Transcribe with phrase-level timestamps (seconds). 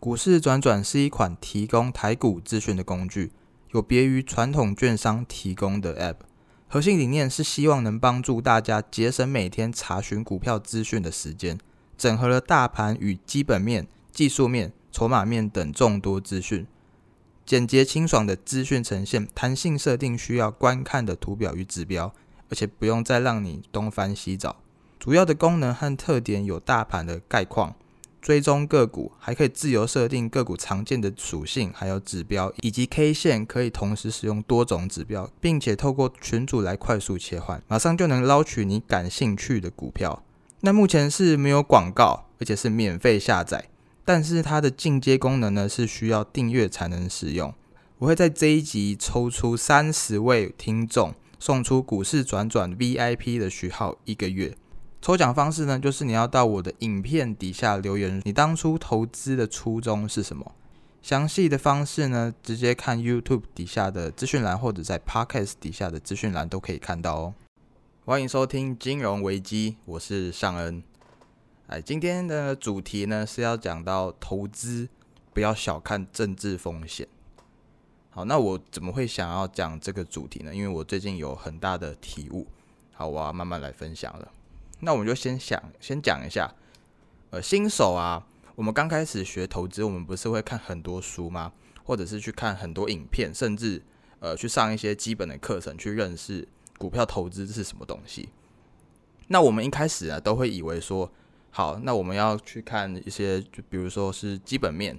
[0.00, 3.32] 股市转转是一款提供台股资讯的工具，
[3.72, 6.18] 有别于传统券商提供的 App。
[6.68, 11.58] 核心理念是希望能帮助大家节省每天查询股票资讯的时间，
[11.96, 16.64] 整合了大盘与基本面、技术面、筹码面等众多资讯，
[17.44, 22.14] 简洁清爽的资讯呈现，弹性设定需要观看的图表与指标，
[22.48, 24.54] 而且不用再让你东翻西找。
[25.00, 27.74] 主要的功能和特点有大盘的概况。
[28.20, 40.24] 追踪个股，还可以自由设定个股常见的属性，还有指标，以及 K 线可以同时使用多种指标，并且透过群组来快速切换，马上就能捞取你感兴趣的股票。
[40.60, 43.68] 那目前是没有广告，而且是免费下载，
[44.04, 47.54] 但是它的进阶功能呢是需要订阅才能使用。
[47.98, 54.56] 我会在这一集抽出三十位听众，送出股市转转 VIP 的序号一个月。
[55.00, 60.52] 抽奖方式呢，就是你要到我的影片底下留言，你当初投资的初衷是什么？
[61.00, 67.34] 详细的方式呢，直接看 YouTube 底下的资讯栏，或者在 Podcast 底下的资讯栏都可以看到哦。
[68.04, 70.82] 欢迎收听金融危机，我是尚恩。
[71.68, 74.88] 哎，今天的主题呢是要讲到投资，
[75.32, 77.06] 不要小看政治风险。
[78.10, 80.52] 好，那我怎么会想要讲这个主题呢？
[80.52, 82.48] 因为我最近有很大的体悟，
[82.92, 84.28] 好，我要慢慢来分享了。
[84.80, 86.54] 那我们就先想，先讲一下，
[87.30, 91.52] 呃，新手啊，我们刚开始学投资，我们不是会看很多书吗？
[91.84, 93.82] 或者是去看很多影片，甚至
[94.20, 98.28] 呃去上一些基本的课程，去认识股票投资是什么东西。
[99.28, 101.10] 那我们一开始啊，都会以为说，
[101.50, 104.98] 好，那我们要去看一些，就比如说是基本面，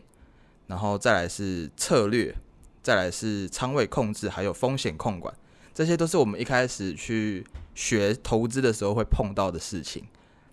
[0.67, 2.35] 然后再来是策略，
[2.81, 5.33] 再来是仓位控制，还有风险控管。
[5.73, 7.45] 这些都是我们一开始去
[7.79, 10.03] 学投资的时候会碰到的事情。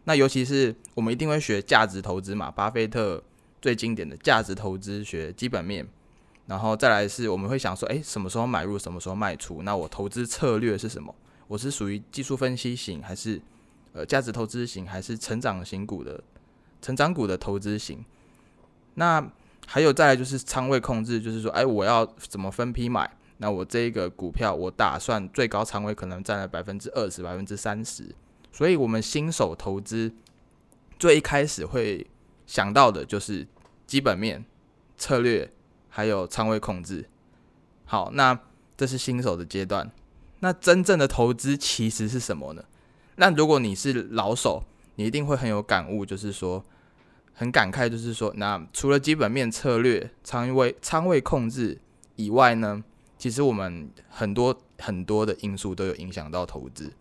[0.05, 3.21] 那尤其是我们一定会学价值投资嘛，巴菲特
[3.61, 5.85] 最经典的价值投资学基本面。
[6.47, 9.63] 然后再来是我们会想说，诶，什么时候买入，什么时候卖出？
[9.65, 11.13] 那我投资策略是什么？
[11.49, 13.43] 我是属于技术分析型，还是
[13.93, 16.23] 呃价值投资型，还是成长型股的
[16.81, 18.05] 成长股的投资型？
[18.95, 19.33] 那
[19.67, 23.16] 还有再来就是仓位控制，就是说，哎，我要怎么分批买？
[23.39, 28.15] 那我这个股票，我打算最高仓位可能占了百分之二十、百分之三十，
[28.51, 30.13] 所以我们新手投资
[30.99, 32.07] 最一开始会
[32.47, 33.47] 想到的就是
[33.87, 34.45] 基本面、
[34.97, 35.53] 策略，
[35.89, 37.09] 还有仓位控制。
[37.85, 38.41] 好，那
[38.77, 39.93] 这是新手的阶段。
[40.41, 42.65] 那真正的投资其实是什么呢？
[43.17, 44.65] 那如果你是老手，
[44.95, 46.65] 你一定会很有感悟，就是说
[47.35, 51.79] 很感慨，就是说，那除了基本面、策略、仓位、仓位控制
[52.17, 52.83] 以外呢？
[53.27, 56.93] 其实我们很多很多的因素都有影响到投资，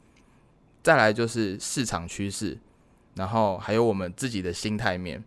[0.81, 2.58] 再来就是市场趋势，
[3.13, 5.24] 然后还有我们自己的心态面。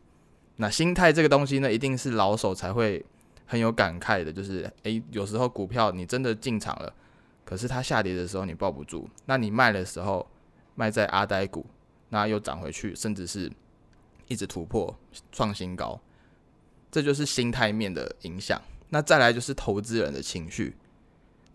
[0.57, 3.07] 那心态这个东西呢，一定是老手才会
[3.47, 4.33] 很有感慨的。
[4.33, 6.93] 就是诶，有时候股票你真的进场了，
[7.45, 10.29] 可是它下跌的时候你抱不住，那你卖的时候
[10.75, 11.65] 卖在阿呆股，
[12.09, 13.49] 那又涨回去，甚至是
[14.27, 14.99] 一直突破
[15.31, 16.01] 创新高，
[16.91, 18.61] 这就是心态面的影响。
[18.89, 20.75] 那再来就是投资人的情绪，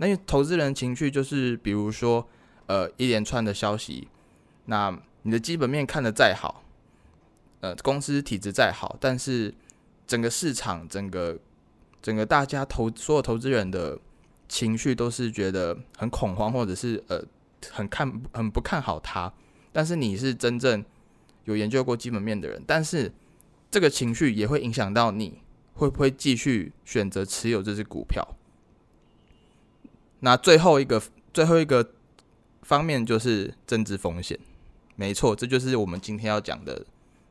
[0.05, 2.27] 因为投资人情绪就是比如说，
[2.67, 4.07] 呃，一连串的消息，
[4.65, 6.63] 那你的基本面看得再好，
[7.61, 9.53] 呃，公司体质再好，但是
[10.05, 11.37] 整个市场、整个
[12.01, 13.99] 整个大家投所有投资人的
[14.47, 17.23] 情绪都是觉得很恐慌，或者是呃
[17.71, 19.31] 很看很不看好它，
[19.71, 20.83] 但是你是真正
[21.45, 23.11] 有研究过基本面的人，但是
[23.71, 25.39] 这个情绪也会影响到你。
[25.75, 28.23] 会不会继续选择持有这只股票？
[30.23, 31.03] 那最后一个
[31.34, 31.91] 最后一个
[32.61, 34.39] 方面就是政治风险。
[34.95, 36.85] 没错，这就是我们今天要讲的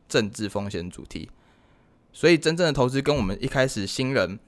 [0.06, 1.31] 政治风险主题。
[2.12, 4.38] 所以，真正的投资跟我们一开始新人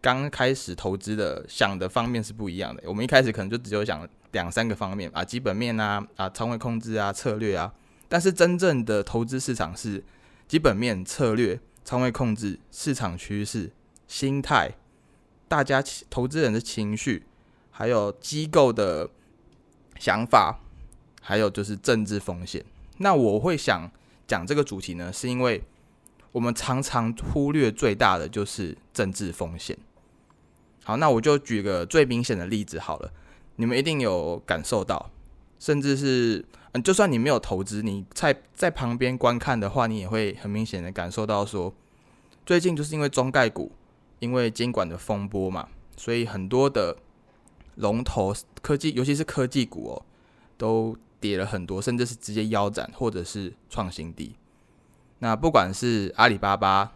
[0.00, 2.82] 刚开始投资的想的方面是不一样的。
[2.86, 7.74] 我们一开始可能就只有想两三个方面啊，基本面啊，啊，仓位控制啊，策略啊。
[8.08, 10.04] 但是，真正的投资市场是
[10.46, 11.60] 基本面、策略。
[11.84, 13.72] 仓位控制、市场趋势、
[14.06, 14.74] 心态、
[15.48, 17.24] 大家投资人的情绪，
[17.78, 19.08] 还有机构的
[20.00, 20.58] 想法，
[21.22, 22.64] 还有就是政治风险。
[22.96, 23.88] 那我会想
[24.26, 25.62] 讲这个主题呢，是因为
[26.32, 29.78] 我们常常忽略最大的就是政治风险。
[30.82, 33.12] 好，那我就举个最明显的例子好了，
[33.54, 35.12] 你们一定有感受到，
[35.60, 36.44] 甚至是。
[36.72, 41.72] 嗯，就算你没有投资，你在在旁边观看的话，你也会很明显的感受到说，
[42.44, 43.72] 最近就是因为中概股
[44.18, 45.66] 因为监管的风波嘛，
[45.96, 46.98] 所以很多的
[47.78, 50.02] 龙头科技，尤其是科技股哦，
[50.56, 54.36] 都跌了很多，甚至是直接腰斩或者是创新低。
[55.20, 56.92] 那不管是阿里巴巴、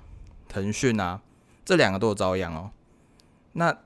[0.48, 1.20] 腾讯啊，
[1.64, 2.70] 这两个都遭殃哦。
[3.54, 3.76] 那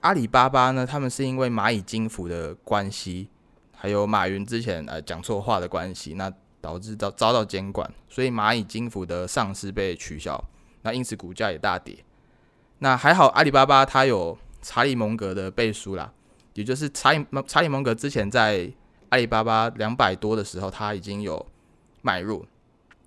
[0.00, 0.86] 阿里巴巴呢？
[0.86, 3.28] 他们是因为蚂蚁金服的关系，
[3.74, 10.42] 还有马云之前呃讲错话的关系，那导致遭遭到监管，所以蚂蚁金服的上市被取消，
[10.82, 12.04] 那因此股价也大跌。
[12.78, 16.12] 那还好，阿里巴巴它有查理蒙格的背书啦，
[16.54, 18.70] 也就是查理查理蒙格之前在
[19.10, 21.46] 阿里巴巴两百多的时候，他已经有
[22.02, 22.44] 买入。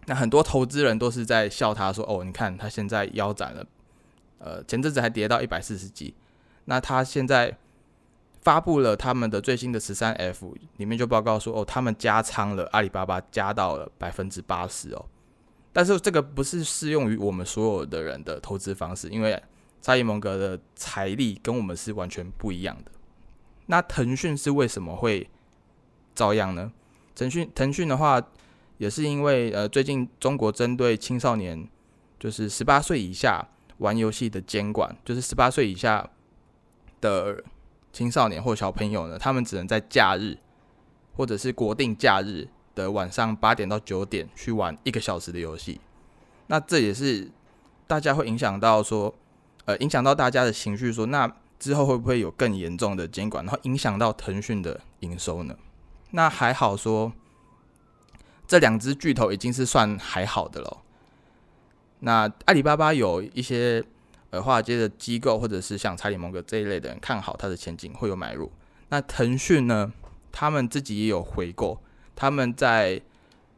[0.07, 3.65] 那很多投资人都是在笑他说：“哦，你看他现在腰斩了，
[4.39, 6.13] 呃，前阵子还跌到一百四十几。
[6.65, 7.55] 那他现在
[8.41, 15.05] 发布了他们的最新的十三 F，里面就报告说，哦，他们加仓了阿里巴巴，加到了百分之八十哦。
[15.71, 19.41] 但是这个不是适用于我们所有的人的投资方式，因为
[19.81, 22.91] 查理蒙格的财力跟我们是完全不一样的。
[23.65, 25.29] 那腾讯是为什么会
[26.13, 26.71] 遭殃呢？
[27.15, 28.21] 腾讯腾讯的话。
[28.77, 31.69] 也是因为呃，最近中国针对青少年，
[32.19, 33.47] 就是十八岁以下
[33.77, 36.09] 玩游戏的监管，就是十八岁以下
[36.99, 37.43] 的
[37.93, 40.35] 青少年或小朋友呢，他们只能在假日
[41.15, 45.79] 或者是国定假日的晚上八点到九点去玩一个小时的游戏。
[46.47, 47.29] 那这也是
[47.85, 49.13] 大家会影响到说，
[49.77, 55.55] 影响到大家的情绪，说那之后会不会有更严重的监管，然后影响到腾讯的营收呢？
[56.11, 57.11] 那还好说。
[58.47, 60.79] 这两只巨头已经是算还好的了。
[61.99, 63.81] 那阿里巴巴有一些
[64.29, 68.51] 呃华尔街的机构，或者是像查理蒙格这一类的人看好它的前景，会有买入。
[68.89, 69.93] 那腾讯呢，
[70.33, 71.81] 他们自己也有回购。
[72.13, 73.01] 他们在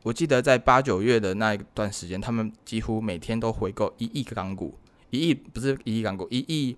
[0.03, 4.77] 我记得在八九月的那一段时间，他们几乎每天都回购一亿港股，
[5.13, 6.75] 一亿不是一亿港股，一亿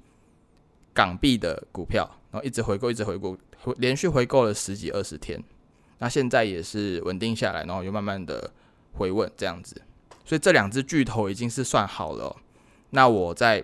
[0.94, 3.38] 港币的股票，然后一直回购，一直回购，
[3.78, 5.42] 连续回购了十几二十天。
[6.00, 8.52] 那现在也是稳定下来，然后又慢慢的
[8.96, 9.82] 回稳这样子，
[10.26, 12.36] 所以这两只巨头已经是算好了。
[12.90, 13.64] 那我在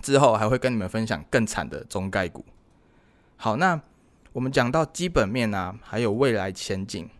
[0.00, 2.44] 之后还会跟你们分享更惨的中概股。
[3.36, 3.80] 好，那
[4.32, 7.10] 我们讲到基本面啊，还有未来前景，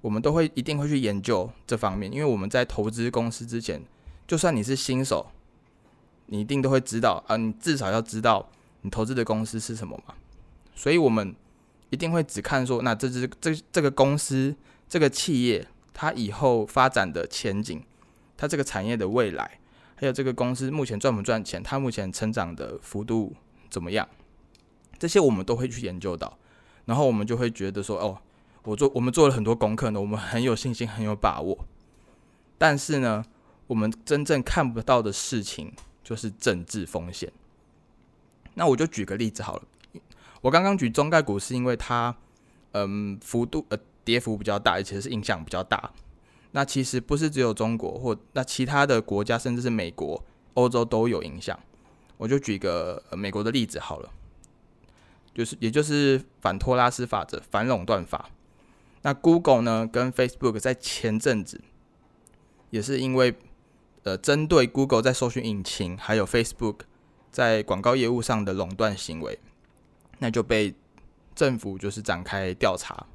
[0.00, 3.82] 我们都会一定会去研究这方面，因为我们在投资公司之前，
[4.26, 5.30] 就算你是新手，
[6.32, 8.48] 你一定都会知道啊，你至少要知道
[8.80, 10.14] 你投资的公司是什么嘛。
[10.74, 11.32] 所以我们。
[11.92, 14.56] 一定会只看说，那这只这这个公司
[14.88, 17.84] 这个企业它以后发展的前景，
[18.34, 19.60] 它这个产业的未来，
[19.96, 23.34] 还有这个公司目前赚不赚钱，它目前成长的幅度
[23.68, 24.08] 怎么样，
[24.98, 26.38] 这些我们都会去研究到，
[26.86, 28.16] 然后我们就会觉得说，哦，
[28.62, 31.66] 我做我们做了很多功课呢，我们很有信心，很有把握。
[32.56, 33.22] 但是呢，
[33.66, 35.70] 我们真正看不到的事情
[36.12, 37.32] 就是政治风险。
[38.52, 39.62] 那我就举个例子好了。
[40.42, 42.14] 我刚刚举中概股是因为它，
[42.72, 45.90] 嗯，幅度呃跌幅比较大，而且是影响比较大。
[46.50, 50.22] 那其实不是只有中国或那其他的国家，甚至是美国、
[50.52, 51.58] 欧洲都有影响。
[52.18, 54.10] 我就举个美国的例子好了，
[55.34, 58.28] 就是也就是反托拉斯法则、反垄断法。
[59.00, 61.62] 那 Google 呢跟 Facebook 在前阵子
[62.68, 63.34] 也是因为
[64.04, 66.80] 呃针对 Google 在搜寻引擎还有 Facebook
[67.30, 69.38] 在广告业务上的垄断行为。
[70.18, 70.74] 那就被
[71.34, 73.06] 政府就是展开调查。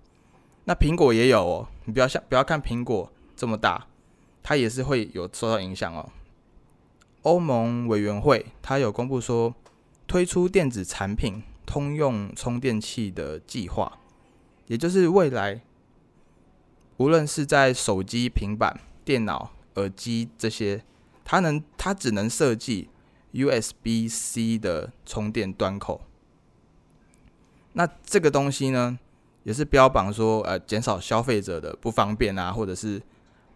[0.66, 3.88] 那苹果也有哦，你不要像不要看苹果这么大，
[4.44, 6.10] 它也是会有受到影响哦。
[7.22, 9.56] 欧盟委员会它有公布说，
[10.06, 14.00] 推出电子产品通用充电器的计划，
[14.68, 15.62] 也就是未来
[16.98, 20.84] 无论是在手机、平板、电脑、耳机这些，
[21.24, 22.90] 它能它只能设计
[23.32, 26.02] USB C 的充电端口。
[27.74, 28.98] 那这个东西呢，
[29.44, 33.02] 也是标榜说，呃，减少消费者的不方便啊，或者是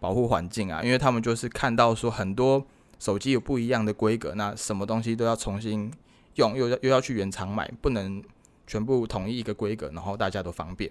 [0.00, 2.64] 保护环境啊，因为他们就是看到说很多
[2.98, 5.92] 手机有不一样的规格，那什么东西都要重新
[6.36, 8.22] 用，又要又要去原厂买，不能
[8.66, 10.90] 全部统一一个规格，然后大家都方便。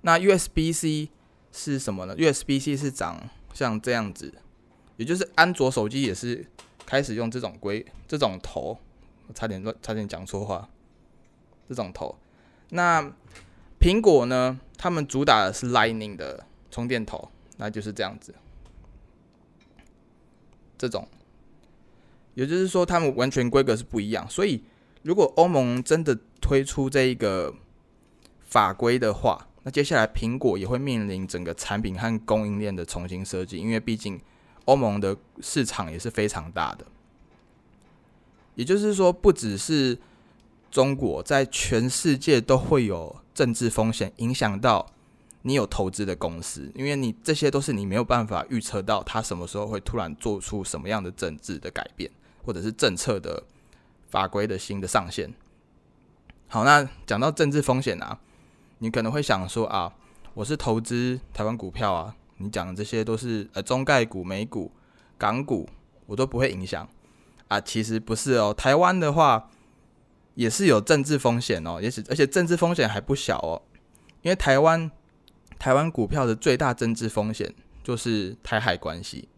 [0.00, 1.08] 那 USB C
[1.52, 4.34] 是什么呢？USB C 是长像这样子，
[4.96, 6.46] 也就是安卓手机也是
[6.84, 8.78] 开始用这种规这种头，
[9.34, 10.68] 差点乱，差点讲错话。
[11.68, 12.18] 这种头，
[12.70, 13.12] 那
[13.78, 14.58] 苹果呢？
[14.76, 18.34] 他们主打的是 Lightning 的充电头，那就是这样子。
[20.76, 21.06] 这种，
[22.34, 24.28] 也就是说，他们完全规格是不一样。
[24.28, 24.64] 所以，
[25.02, 27.54] 如果欧盟真的推出这一个
[28.40, 34.20] 法规的话，接下来苹果也会面临整个产品和供应链的重新设计，因为毕竟
[34.64, 36.84] 欧盟的市场也是非常大的。
[38.54, 39.98] 也就是说，不只是。
[40.70, 44.86] 中国在全世界都会有政治风险，影响到
[45.42, 52.08] 你有投资的公司，因为你这些都是你没有办法预测到它什么时候会突然做出什么样的政治的改变，
[52.44, 53.42] 或者是政策的
[54.10, 55.34] 法规的新的上限。
[56.46, 58.20] 好，那讲到政治风险啊，
[58.80, 59.94] 你可能会想说啊，
[60.34, 64.70] 我是投资台湾股票啊，你讲的这些都是呃中概股、美股、
[65.16, 65.66] 港股，
[66.06, 66.86] 我都不会影响
[67.48, 67.60] 啊。
[67.60, 69.48] 其实不是哦，台湾的话
[70.34, 73.62] 也是有政治风险哦，也是而且政治风险还不小哦，
[74.22, 74.90] 因为台湾。
[75.58, 79.28] 台湾股票的最大政治风险就是台海关系。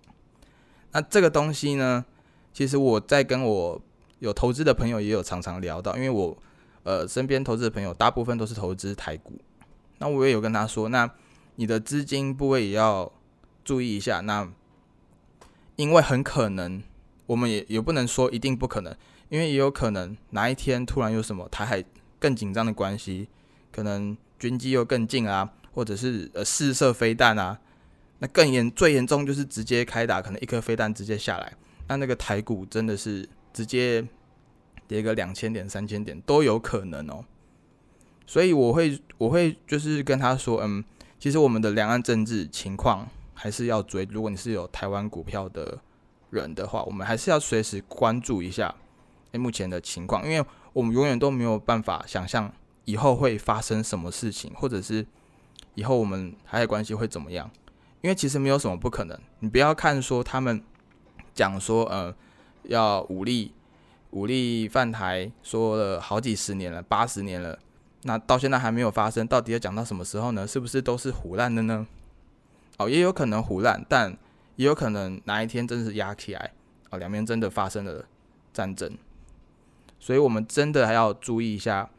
[0.93, 2.05] 那这个东西呢，
[2.53, 3.83] 其实我在跟我
[4.21, 6.39] 有投资的朋友也有常常聊到，因为我
[6.83, 9.41] 呃身边投资的朋友大部分都是投资台股。
[9.99, 11.11] 那我也有跟他说，那
[11.57, 13.13] 你的资金部位也要
[13.65, 14.21] 注意一下。
[14.21, 14.49] 那
[15.77, 16.83] 因为很可能，
[17.27, 18.95] 我们也也不能说一定不可能，
[19.29, 21.85] 因为也有可能哪一天突然有什么台海
[22.19, 23.29] 更紧张的关系，
[23.71, 25.53] 可能军机又更近啊。
[25.75, 27.59] 或者是呃试射飞弹啊，
[28.19, 31.51] 那更严最严重就是直接开打，可能一颗飞弹直接下来，
[31.89, 34.07] 那那个台股真的是直接
[34.93, 37.25] 跌个两千点、三千点都有可能哦。
[38.27, 40.85] 所以我会我会就是跟他说，嗯，
[41.19, 44.07] 其实我们的两岸政治情况还是要追。
[44.11, 45.79] 如果你是有台湾股票的
[46.29, 48.75] 人的话，我们还是要随时关注一下
[49.31, 52.53] 诶目前的情况，因为我们永远都没有办法想象
[52.85, 55.07] 以后会发生什么事情，或者是。
[55.75, 57.51] 以后我们海海关系会怎么样？
[58.03, 59.19] 因为其实没有什么不可能。
[59.39, 60.63] 你不要看说他们
[61.33, 62.15] 讲说，呃，
[62.65, 63.55] 要武力
[64.13, 67.59] 武力犯台，说了好几十年了，八十年了，
[68.05, 70.47] 那到现在还没有发生，到底要讲到什么时候呢？
[70.47, 71.87] 是不是都是胡乱的呢？
[72.79, 74.17] 哦，也有可能胡乱，但
[74.57, 76.53] 也有可能哪一天真是压起来，
[76.91, 78.05] 哦，两边真的发生了
[78.53, 78.97] 战争。
[80.01, 81.91] 所以我们真的还要注意一下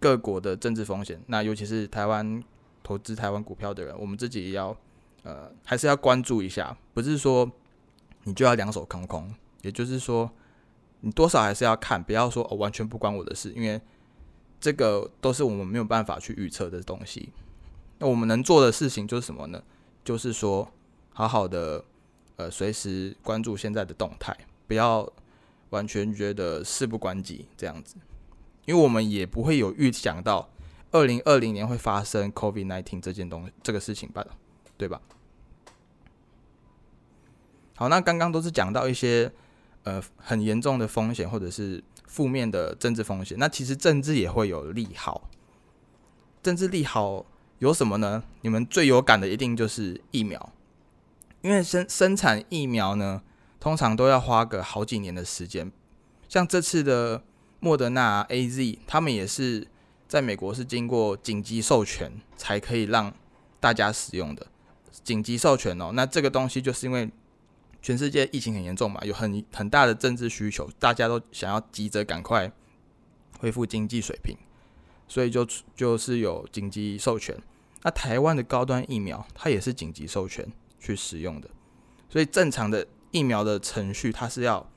[0.00, 2.42] 各国的政治风险，那尤其是台湾。
[2.84, 4.76] 投资台湾股票的人，我们自己也要，
[5.22, 6.76] 呃，还是要关注一下。
[6.92, 7.48] 不是说
[8.24, 10.28] 你就要两手空空，也就是说，
[11.02, 13.80] 你多少还是要看，不要说哦完全不关我的事，因为
[14.58, 17.28] 这个都是我们没有办法去预测的东西。
[17.98, 19.62] 那我们能做的事情就是什么呢？
[20.02, 20.72] 就是说，
[21.12, 21.84] 好好的，
[22.36, 25.08] 呃，随时关注现在的动态，不要
[25.70, 27.96] 完全觉得事不关己这样子，
[28.64, 30.48] 因为我们也不会有预想到。
[30.94, 34.26] 二零二零年会发生 COVID nineteen 这件东这个事情吧，
[34.76, 35.00] 对吧？
[37.76, 39.32] 好，那刚刚都是讲到一些
[39.84, 45.28] 呃很严重的风险或者是负面的政治风险，那其实政治也会有利好。
[46.42, 47.24] 政治利好
[47.58, 48.22] 有什么呢？
[48.40, 50.52] 你们最有感的一定就是疫苗，
[51.40, 53.22] 因为生生产疫苗呢，
[53.60, 55.70] 通常都要花个好几年的时间。
[56.28, 57.22] 像这次的
[57.60, 59.68] 莫德纳 A Z，他们也是。
[60.08, 63.10] 在美国是经过紧急授权才可以让
[63.58, 64.46] 大家使用的
[65.02, 65.92] 紧急授权哦。
[65.94, 67.08] 那这个东西就是因为
[67.82, 72.50] 全世界疫情很严重嘛，有很很大的政治需求，大家都想要急着赶快
[73.38, 74.36] 恢复经济水平，
[75.08, 77.36] 所以就就是有紧急授权。
[77.82, 81.50] 那台湾的高端疫苗它也是紧急授权去使用的，
[82.08, 84.70] 所以正常的疫苗的程序它是要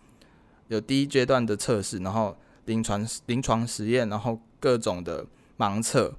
[0.68, 2.36] 有第一阶段的测试，然后
[2.66, 4.42] 临床临床实验，然后。
[4.58, 5.28] 各种的
[5.60, 6.16] 盲测，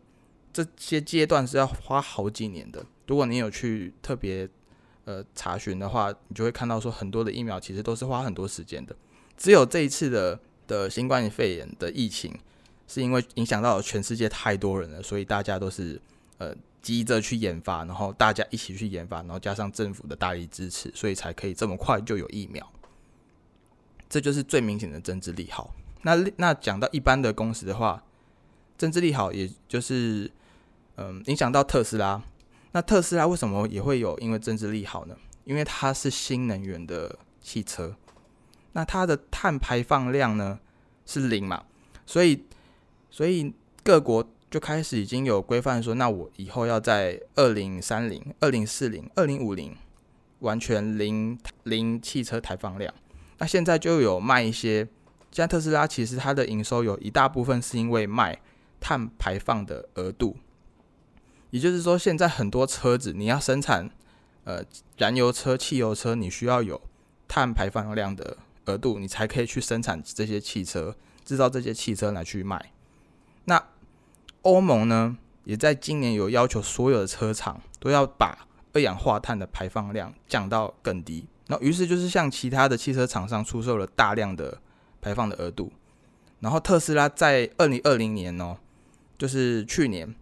[0.52, 2.86] 这些阶段是要花好几年的。
[3.08, 4.48] 如果你有去特别
[5.06, 8.94] 呃查询的话，你就会看到说很多的疫苗其实都是花很多时间的。
[9.38, 12.38] 只有这一次的的新冠肺炎的疫情，
[12.86, 16.00] 是因为影响到全世界太多人了，所以大家都是
[16.38, 22.70] 呃急着去研发，然后大家一起去研发，然后加上政府的大力支持，所以才可以这么快就有疫苗。
[24.08, 25.74] 这就是最明显的政治利好。
[26.02, 28.02] 那那讲到一般的公司的话，
[28.78, 30.30] 政治利好，也就是
[30.96, 32.22] 嗯，影响到特斯拉。
[32.76, 35.16] 那特斯拉为什么也会有因为政治利好呢？
[35.44, 37.96] 因为它是新能源的汽车，
[38.72, 40.60] 那它的碳排放量呢
[41.06, 41.64] 是零嘛，
[42.04, 42.44] 所以
[43.10, 43.50] 所以
[43.82, 49.74] 各国就开始已经有规范说，那我以后要在二零三零、二零四零、二零五零
[50.40, 52.92] 完全零零汽车排放量。
[53.38, 54.86] 那现在就有卖一些，
[55.30, 58.38] 现在特斯拉其实它的营收有一大部分是因为卖。
[58.78, 60.36] 碳排放的额度，
[61.50, 63.90] 也就是说，现在很多车子你要生产，
[64.44, 64.62] 呃，
[64.98, 66.80] 燃油车、汽油车，你需要有
[67.28, 68.36] 碳排放量的
[68.66, 72.72] 额度，你才可以去生产这些汽车，制造这些汽车来去卖。
[73.44, 73.62] 那
[74.42, 81.26] 欧盟呢，也在今年有要求所有的车厂都要把二氧化碳的排放量降到更低。
[81.46, 84.60] 那于是就是向其他的汽车厂商出售了大量的
[85.00, 85.72] 排放的额度，
[86.40, 88.58] 然后特斯拉在二零二零年哦。
[89.18, 90.14] 就是去年，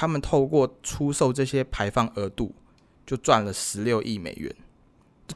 [0.00, 2.54] 他们透过出售这些排放额度，
[3.04, 4.50] 就赚了十六亿美元，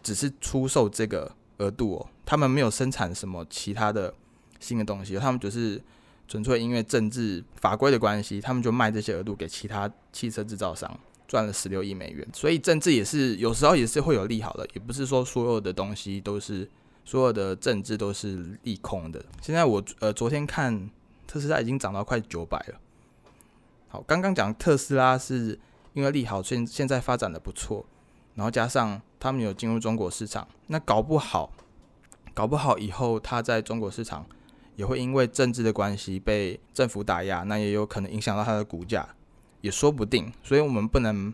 [0.02, 4.14] 只是出售这个额度哦，他们没有生产什么其他的
[4.58, 5.78] 新的东西，他们只是
[6.26, 10.98] 纯粹因为政治法规的关系，他们就卖这些额度给其他汽车制造商。
[11.28, 16.66] 赚了十六亿美元，所以政治也是有时候也是会有利好的，也不是说所有的东西都是
[17.04, 19.22] 所有的政治都是利空的。
[19.42, 20.88] 现在我呃昨天看
[21.26, 22.80] 特斯拉已经涨到快九百了。
[23.94, 25.56] 好，刚刚讲特斯拉是
[25.92, 27.86] 因为利好，现现在发展的不错，
[28.34, 31.52] 然后加上他们有进入中国市场，那搞不好
[32.34, 34.26] 搞不好以后它在中国市场
[34.74, 39.08] 也会因为政治的关系被政府打压，那也有可能影响到它的股价。
[39.60, 41.32] 也说不定，所以我们不能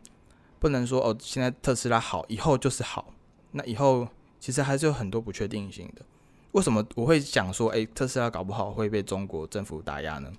[0.59, 3.14] 不能说哦，现在特斯拉好，以后就是好。
[3.52, 4.07] 那以后
[4.38, 6.05] 其实还是有很多不确定性的。
[6.52, 10.31] 为什么我会想说，诶，特斯拉搞不好会被中国政府打压呢？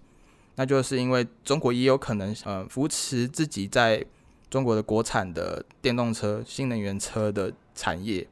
[0.61, 4.05] 那就是因为中国也有可能呃扶持自己在
[4.47, 8.27] 中国的国产的电动车、新能源车的产业。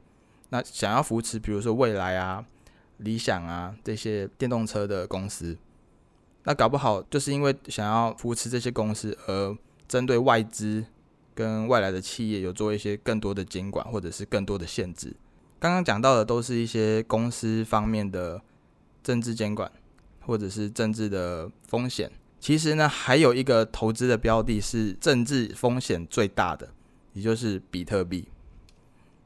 [0.50, 2.46] 那想要扶持，比如说蔚来啊、
[2.98, 5.58] 理想啊这些电动车的公司。
[6.44, 9.58] 那搞不好就是因为想要扶持这些公司，而
[9.88, 10.84] 针对外资
[11.34, 15.16] 跟外来的企业有做一些更多的监管，或者是更多的限制。
[15.58, 18.40] 刚刚讲到的都是一些公司方面的
[19.02, 19.72] 政治监管，
[20.20, 22.08] 或者是政治的风险。
[22.40, 26.70] 其实呢，还有一个投资的标的是政治风险最大的，
[27.12, 28.26] 也就是比特币。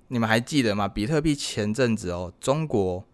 [0.08, 0.88] 你们还记得吗？
[0.88, 3.04] 比特币前阵子哦，中国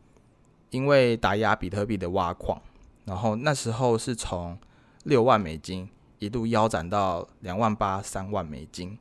[0.71, 2.61] 因为打压比特币的挖矿。
[3.05, 4.57] 然后那时候是从
[5.05, 5.89] 六万美金
[6.19, 8.97] 一度腰斩到两万八、三万美金。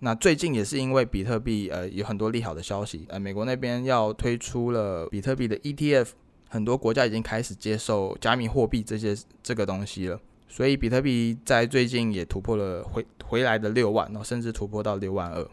[0.00, 6.08] 那最近也是因为比特币呃有很多利好的消息，呃美国那边要推出了比特币的 ETF，
[6.48, 15.48] 很多国家已经开始接受加密货币这些这个东西了，所以比特币在最近也突破了回回来的六万，然后甚至突破到六万二。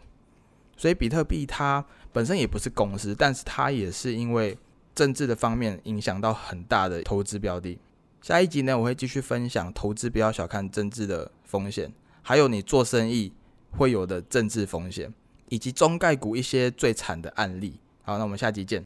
[0.76, 4.58] 所以比特币它本身也不是公司，但是它也是因为。
[4.96, 7.78] 政治的方面影响到很大的投资标的。
[8.22, 13.30] 下一集呢，我会继续分享投资不要小看政治的风险，还有你做生意
[13.72, 15.12] 会有的政治风险，
[15.50, 17.78] 以及中概股一些最惨的案例。
[18.04, 18.82] 好，那我们下集见。